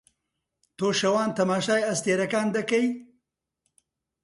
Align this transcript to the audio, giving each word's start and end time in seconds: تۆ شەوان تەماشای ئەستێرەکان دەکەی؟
تۆ 0.77 0.87
شەوان 0.99 1.29
تەماشای 1.37 1.87
ئەستێرەکان 1.89 2.47
دەکەی؟ 2.57 2.87